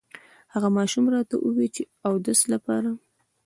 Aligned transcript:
هغه 0.53 0.69
ماشوم 0.77 1.05
راته 1.13 1.35
ووې 1.39 1.67
چې 1.75 1.83
اودس 2.07 2.39
لپاره 2.53 2.89